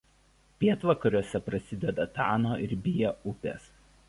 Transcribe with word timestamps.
Pietvakariuose 0.61 1.41
prasideda 1.49 2.09
Tano 2.19 2.57
ir 2.67 2.75
Bia 2.87 3.17
upės. 3.35 3.71